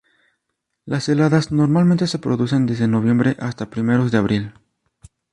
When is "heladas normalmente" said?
1.09-2.07